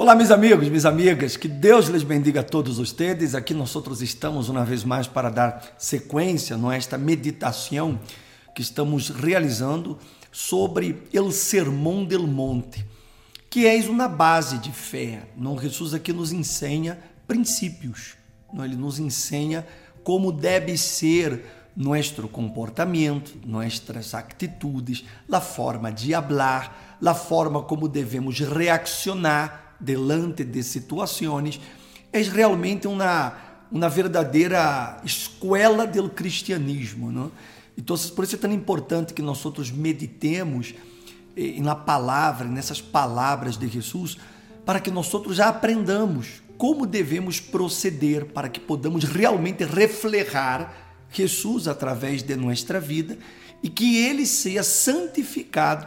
[0.00, 3.34] Olá, meus amigos, minhas amigas, que Deus les bendiga a todos vocês.
[3.34, 7.98] Aqui nós outros estamos uma vez mais para dar sequência a esta meditação
[8.54, 9.98] que estamos realizando
[10.30, 12.86] sobre o Sermão del Monte,
[13.50, 15.24] que é uma base de fé.
[15.36, 16.96] Não Jesus aqui nos ensina
[17.26, 18.14] princípios,
[18.52, 19.66] não ele nos ensina
[20.04, 21.44] como deve ser
[21.74, 30.62] nosso comportamento, nossas atitudes, a forma de falar, a forma como devemos reaccionar delante de
[30.62, 31.60] situações,
[32.12, 33.34] é realmente uma,
[33.70, 37.12] uma verdadeira escola do cristianismo.
[37.12, 37.30] Não?
[37.76, 40.74] Então, por isso é tão importante que nós outros meditemos
[41.36, 44.16] eh, na palavra, nessas palavras de Jesus,
[44.64, 50.74] para que nós outros já aprendamos como devemos proceder para que podamos realmente reflejar
[51.10, 53.16] Jesus através de nossa vida
[53.62, 55.86] e que ele seja santificado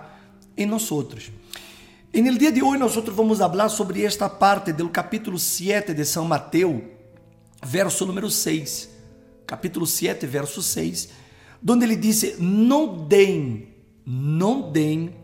[0.55, 1.29] em nós outros.
[2.13, 5.93] En el día de hoy nosotros vamos a hablar sobre esta parte del capítulo 7
[5.93, 6.81] de São Mateus,
[7.65, 8.89] verso número 6.
[9.45, 11.07] Capítulo 7, verso 6,
[11.61, 13.73] donde ele diz: Não deem,
[14.05, 15.15] não deem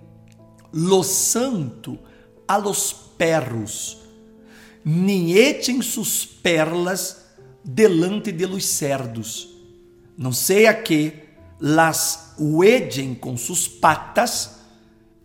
[0.71, 1.99] lo santo
[2.47, 3.97] a los perros,
[4.85, 7.25] nem echen sus perlas
[7.65, 9.49] delante de los cerdos,
[10.17, 11.27] não seja que
[11.59, 14.56] las hueden com sus patas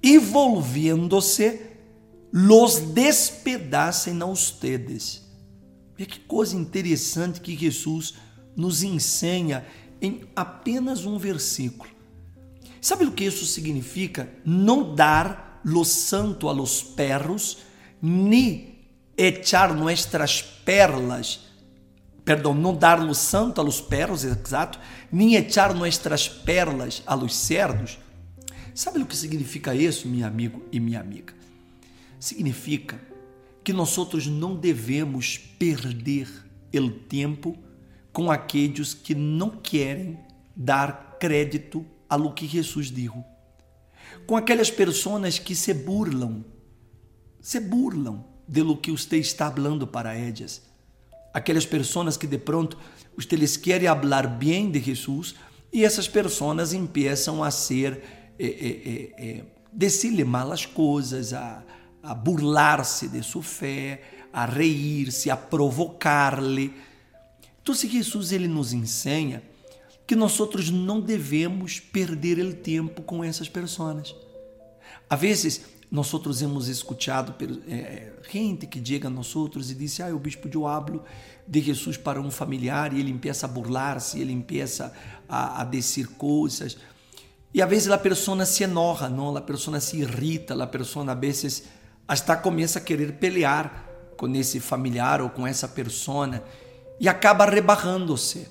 [0.03, 1.71] e volviendo-se,
[2.33, 5.23] los despedacem a ustedes.
[5.97, 8.15] Veja que coisa interessante que Jesus
[8.57, 9.65] nos ensina
[10.01, 11.91] em apenas um versículo.
[12.81, 14.29] Sabe o que isso significa?
[14.45, 17.59] Não dar lo santo a los perros,
[18.01, 18.73] ni
[19.17, 21.41] echar nuestras perlas,
[22.25, 24.81] perdão, não dar lo santo a los perros, exato,
[25.13, 27.99] nem echar nuestras perlas a los cerdos.
[28.75, 31.35] Sabe o que significa isso, meu amigo e minha amiga?
[32.19, 33.01] Significa
[33.63, 36.29] que nós outros não devemos perder
[36.75, 37.57] o tempo
[38.13, 40.19] com aqueles que não querem
[40.57, 43.25] dar crédito a lo que Jesus disse.
[44.27, 46.45] Com aquelas pessoas que se burlam,
[47.41, 50.63] se burlam de lo que você está falando para elas.
[51.33, 52.79] Aquelas pessoas que de pronto
[53.17, 55.35] você les quer falar bem de Jesus
[55.73, 61.63] e essas pessoas começam a ser é, é, é, decirle malas coisas, a,
[62.03, 66.75] a burlar-se de sua fé, a reír-se, a provocar-lhe.
[67.63, 69.43] Então, se Jesus ele nos ensina
[70.07, 74.15] que nós outros não devemos perder o tempo com essas pessoas.
[75.09, 77.35] Às vezes, nós outros hemos escutado
[77.69, 81.05] é, gente que chega a nós outros e diz: Ah, o bispo Diablo
[81.47, 84.93] de Jesus para um familiar e ele empieza a burlar-se, ele empieza
[85.29, 86.79] a, a dizer coisas.
[87.55, 89.37] E a vezes a pessoa se enoja, não?
[89.37, 91.65] A pessoa se irrita, a pessoa a vezes
[92.09, 96.43] hasta começa a querer pelear com esse familiar ou com essa pessoa
[96.99, 98.49] e acaba rebarrando-se.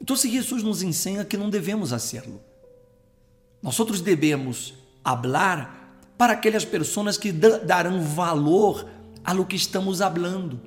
[0.00, 2.40] Então, se Jesus nos ensina que não devemos hacerlo.
[3.62, 8.86] Nós outros devemos hablar para aquelas pessoas que darão valor
[9.24, 10.60] a lo que estamos hablando.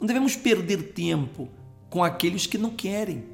[0.00, 1.48] Não devemos perder tempo
[1.90, 3.24] com aqueles que não querem.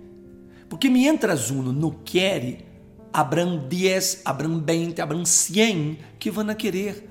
[0.68, 2.73] Porque mientras uno não quer,
[3.14, 7.08] habrão 10, habrão 20, habrão 100 que vão a querer.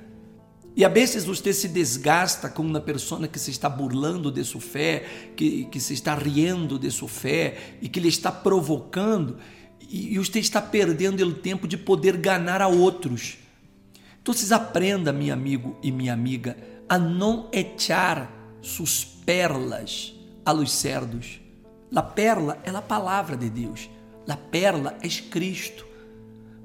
[0.75, 4.59] E a vezes você se desgasta com uma pessoa que se está burlando de sua
[4.59, 5.05] fé,
[5.37, 9.37] que, que se está riendo de sua fé e que lhe está provocando,
[9.79, 13.37] e, e você está perdendo o tempo de poder ganhar a outros.
[14.21, 16.57] Então, aprenda, meu amigo e minha amiga,
[16.89, 20.13] a não echar suas perlas
[20.45, 21.39] a los cerdos.
[21.95, 23.89] A perla é a palavra de Deus.
[24.27, 25.92] A perla é Cristo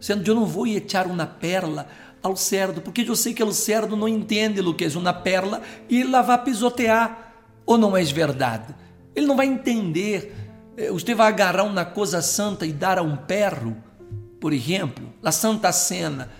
[0.00, 1.88] sendo eu não vou echar uma perla
[2.22, 5.62] ao cerdo, porque eu sei que o cerdo não entende o que é uma perla
[5.88, 8.74] e ele vai pisotear, ou não é verdade?
[9.14, 10.34] Ele não vai entender.
[10.76, 13.76] Eh, você vai agarrar uma coisa santa e dar a um perro,
[14.40, 16.30] por exemplo, a Santa Cena.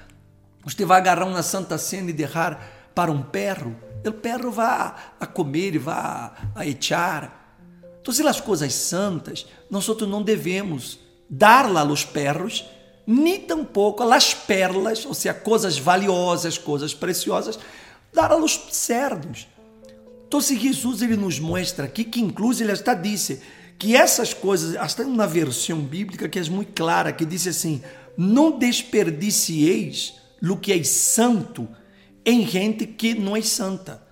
[0.65, 2.61] Você vai agarrar uma Santa Cena e derrar
[2.95, 7.57] para um perro, o perro vai a comer e vai a echar.
[8.01, 12.65] Então, se as coisas santas, nós não devemos dar-la aos perros
[13.11, 17.59] nem tampouco as perlas, ou seja, coisas valiosas, coisas preciosas,
[18.13, 19.49] dar aos cerdos.
[20.27, 23.41] Então, se Jesus ele nos mostra aqui que, inclusive, ele está disse
[23.79, 27.83] que essas coisas, hasta uma versão bíblica que é muito clara, que diz assim:
[28.15, 31.67] não desperdicieis o que é santo
[32.27, 34.03] em gente que não é santa.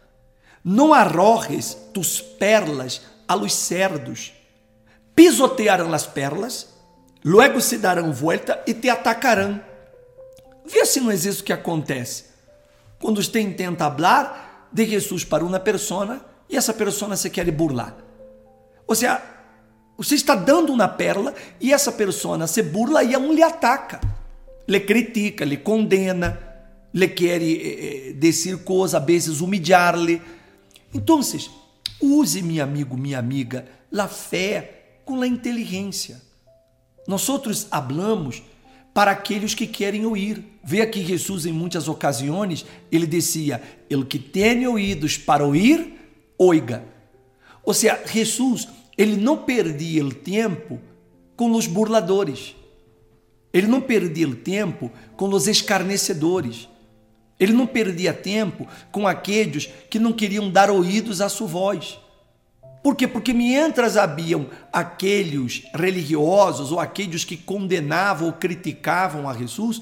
[0.64, 4.32] Não arrojes tus perlas a los cerdos.
[5.14, 6.75] Pisotearam as perlas
[7.26, 9.60] Luego se darão volta e te atacarão.
[10.64, 12.26] Vê se não é isso que acontece.
[13.00, 17.96] Quando você tenta falar, de Jesus para uma persona e essa persona se quer burlar.
[18.86, 19.20] Ou seja,
[19.98, 24.00] você está dando uma pérola e essa persona se burla e um lhe ataca,
[24.68, 26.38] lhe critica, lhe condena,
[26.94, 30.22] lhe quer eh, eh dizer coisas, a vezes humilhar-lhe.
[30.94, 31.20] Então,
[32.00, 36.25] use, meu amigo, minha amiga, a fé com a inteligência.
[37.06, 38.42] Nós outros hablamos
[38.92, 40.42] para aqueles que querem ouvir.
[40.64, 45.94] Vê aqui Jesus em muitas ocasiões, ele dizia: "El que tem ouvidos para ouvir,
[46.38, 46.84] oiga".
[47.62, 50.80] Ou seja, Jesus, ele não perdia o tempo
[51.36, 52.56] com os burladores.
[53.52, 56.68] Ele não perdia o tempo com os escarnecedores.
[57.38, 61.98] Ele não perdia tempo com aqueles que não queriam dar ouvidos à sua voz.
[62.86, 63.08] Por quê?
[63.08, 69.80] Porque mientras haviam aqueles religiosos ou aqueles que condenavam ou criticavam a Jesus,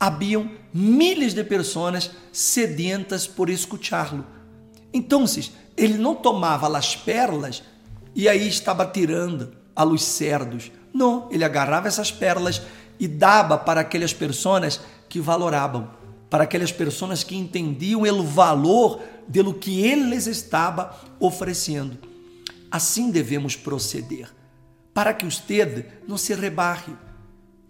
[0.00, 4.24] haviam milhares de pessoas sedentas por escutá-lo.
[4.90, 5.26] Então,
[5.76, 7.62] ele não tomava as perlas
[8.14, 10.72] e aí estava tirando a luz cerdos.
[10.94, 12.62] Não, ele agarrava essas perlas
[12.98, 14.80] e dava para aquelas pessoas
[15.10, 15.90] que valoravam,
[16.30, 22.13] para aquelas pessoas que entendiam o valor do que ele lhes estava oferecendo.
[22.74, 24.28] Assim devemos proceder,
[24.92, 26.92] para que usted não se rebarre.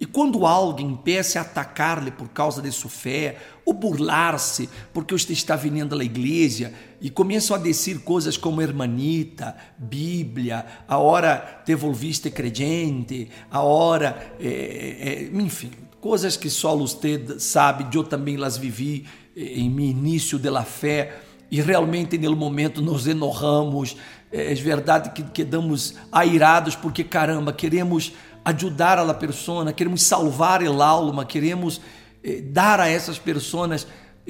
[0.00, 3.36] E quando alguém empiece a atacar-lhe por causa de sua fé,
[3.66, 6.72] ou burlar-se porque você está vindo à igreja
[7.02, 14.34] e começam a dizer coisas como hermanita, Bíblia, a hora te volviste crente, a hora,
[14.40, 15.70] é, é, enfim,
[16.00, 19.06] coisas que só você sabe, eu também las vivi
[19.36, 21.20] em meu início da fé
[21.50, 23.96] e realmente no momento nos enojamos,
[24.34, 28.12] é, é verdade que quedamos airados porque caramba, queremos
[28.44, 31.80] ajudar a pessoa, queremos salvar a alma, queremos
[32.22, 33.86] eh, dar a essas pessoas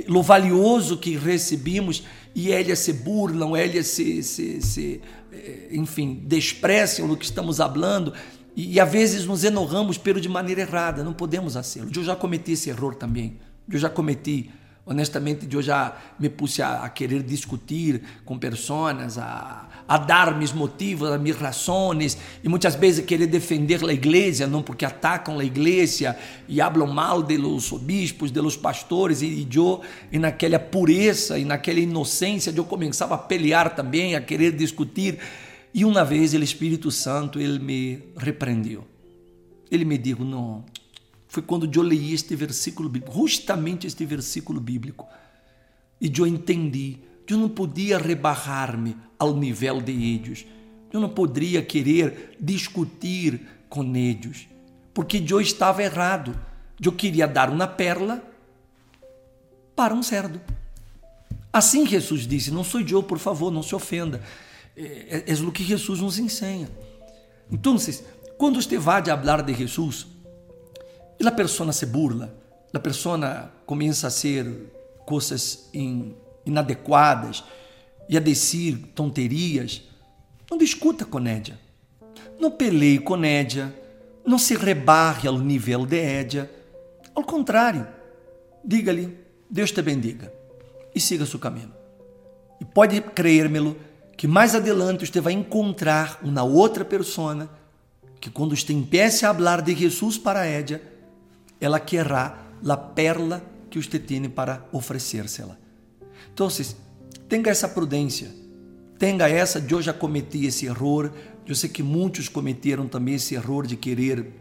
[0.08, 2.02] o valioso que recebemos
[2.34, 5.00] e elas se burlam, elas se, se, se
[5.32, 8.12] eh, enfim, despreciam do que estamos falando
[8.54, 11.90] e, e às vezes nos enojamos pero de maneira errada, não podemos fazê-lo.
[11.94, 14.50] Eu já cometi esse erro também, eu já cometi
[14.86, 20.52] Honestamente, eu já me puse a, a querer discutir com pessoas, a, a dar meus
[20.52, 25.44] motivos, as minhas razões, e muitas vezes querer defender a igreja, não porque atacam a
[25.44, 26.14] igreja
[26.46, 29.81] e falam mal de los obispos, de los pastores, e, e eu,
[30.12, 35.19] e naquela pureza e naquela inocência, eu começava a pelear também, a querer discutir.
[35.72, 38.84] E uma vez o Espírito Santo, ele me repreendeu.
[39.70, 40.62] Ele me disse: não
[41.34, 45.04] foi quando eu li este versículo bíblico, justamente este versículo bíblico.
[46.00, 46.98] E eu entendi,
[47.28, 50.46] eu não podia rebarrar-me ao nível de eles.
[50.92, 54.46] Eu não poderia querer discutir com eles,
[54.92, 56.38] porque eu estava errado.
[56.81, 58.22] Eu queria dar uma perla
[59.75, 60.40] para um cerdo.
[61.52, 64.22] Assim Jesus disse: Não sou eu, por favor, não se ofenda.
[64.76, 66.70] É, é, é o que Jesus nos ensina.
[67.50, 67.76] Então,
[68.38, 70.13] quando você vai falar de Jesus,
[71.24, 72.34] e a pessoa se burla,
[72.72, 74.46] a pessoa começa a ser
[75.06, 77.44] coisas in, inadequadas
[78.08, 79.82] e a dizer tonterias.
[80.50, 81.58] Não discuta com Édia.
[82.38, 83.72] Não peleie com Édia.
[84.26, 86.50] Não se rebarre ao nível de Édia.
[87.14, 87.86] Ao contrário,
[88.64, 89.16] diga-lhe:
[89.48, 90.32] Deus te bendiga
[90.94, 91.72] e siga seu caminho.
[92.60, 93.76] E pode crer-me-lo
[94.16, 97.48] que mais adelante você vai encontrar uma outra pessoa
[98.20, 100.81] que quando você empiece a falar de Jesus para Édia,
[101.64, 105.58] ela querrá a perla que usted tem para oferecérsela.
[106.32, 106.48] Então,
[107.28, 108.30] tenha essa prudência,
[108.98, 109.64] tenha essa.
[109.68, 111.10] Eu já cometi esse erro,
[111.46, 114.32] eu sei que muitos cometeram também esse erro de querer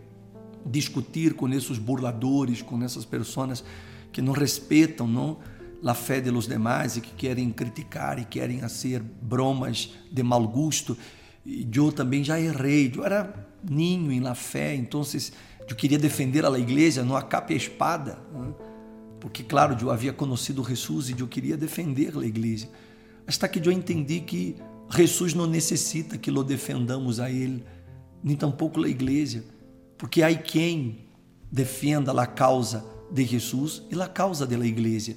[0.66, 3.64] discutir com esses burladores, com essas pessoas
[4.12, 5.40] que não respeitam não,
[5.86, 10.48] a fé de los demais e que querem criticar e querem fazer bromas de mau
[10.48, 10.98] gosto.
[11.46, 15.02] E eu também já errei, eu era ninho em la fé, então
[15.70, 18.54] eu queria defender a igreja no a capa espada, né?
[19.20, 22.68] porque, claro, eu havia conhecido Jesus e eu queria defender a igreja.
[23.26, 24.58] Hasta que eu entendi que
[24.90, 27.64] Jesus não necessita que lo defendamos a ele,
[28.22, 29.44] nem tampouco a igreja,
[29.98, 31.08] porque há quem
[31.50, 35.16] defenda a causa de Jesus e a causa da igreja.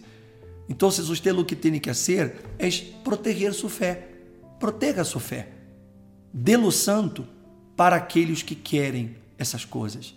[0.69, 2.69] Então, você o que tem que fazer é
[3.03, 4.09] proteger sua fé.
[4.61, 5.49] Proteja sua fé.
[6.33, 7.27] Dê-lo santo
[7.77, 10.15] para aqueles que querem essas coisas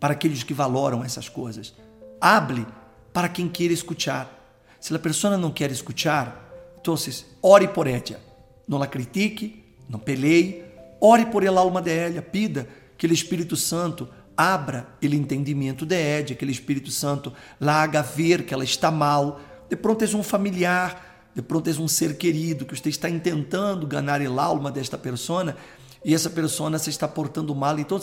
[0.00, 1.74] para aqueles que valoram essas coisas.
[2.18, 2.66] Hable
[3.12, 4.38] para quem queira escutar.
[4.80, 6.48] Se a pessoa não quer escutar,
[6.80, 6.94] então
[7.42, 8.18] ore por ella.
[8.66, 10.64] Não la critique, não peleie,
[11.00, 15.96] ore por el alma de ella, pida que o Espírito Santo abra o entendimento de
[15.96, 19.40] ella, que o Espírito Santo la haga ver que ela está mal.
[19.68, 23.86] De pronto é um familiar, de pronto é um ser querido que você está intentando
[23.86, 25.56] ganhar el alma desta persona
[26.04, 27.78] e essa persona se está portando mal.
[27.78, 27.98] Então,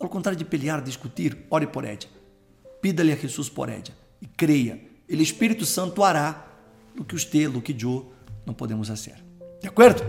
[0.00, 1.84] ao contrário de pelear, discutir, ore por.
[2.80, 3.82] Pídale a Jesus por ella
[4.20, 4.80] e creia.
[5.08, 6.46] Ele Espírito Santo hará
[6.98, 8.12] o que você, o que eu
[8.44, 9.16] não podemos fazer.
[9.60, 10.04] De acordo?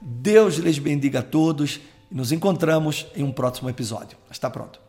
[0.00, 4.18] Deus lhes bendiga a todos e nos encontramos em um próximo episódio.
[4.30, 4.83] Está pronto.